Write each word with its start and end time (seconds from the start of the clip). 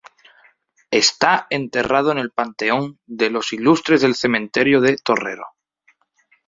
Está 0.89 1.45
enterrado 1.51 2.11
en 2.11 2.17
el 2.17 2.31
Panteón 2.31 2.99
de 3.05 3.29
los 3.29 3.53
Ilustres 3.53 4.01
del 4.01 4.15
cementerio 4.15 4.81
de 4.81 4.97
Torrero. 4.97 5.45